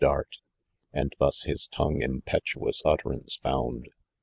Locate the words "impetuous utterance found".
2.01-3.89